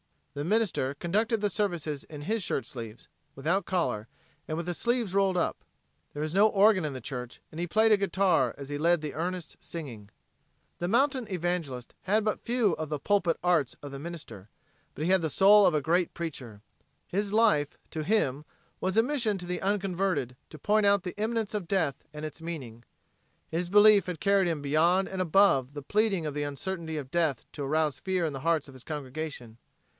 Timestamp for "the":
0.33-0.43, 1.41-1.49, 4.65-4.73, 6.93-7.01, 9.01-9.13, 10.79-10.87, 12.89-12.97, 13.91-13.99, 15.21-15.29, 19.45-19.61, 21.03-21.15, 25.73-25.83, 26.33-26.43, 28.33-28.39